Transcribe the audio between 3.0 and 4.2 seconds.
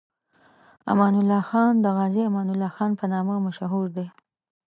نامه مشهور دی.